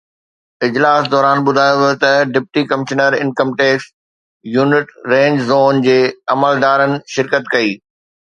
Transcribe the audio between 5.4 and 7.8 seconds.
zone جي عملدارن شرڪت ڪئي